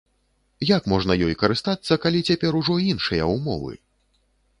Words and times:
Як 0.77 0.85
можна 0.93 1.17
ёй 1.27 1.35
карыстацца, 1.43 1.97
калі 2.05 2.19
цяпер 2.31 2.57
ужо 2.61 2.79
іншыя 2.95 3.29
ўмовы? 3.35 3.73